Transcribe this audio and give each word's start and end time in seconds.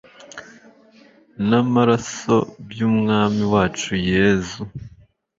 n'amaraso 1.49 2.37
by'umwami 2.67 3.43
wacu 3.53 3.93
yezu 4.11 4.61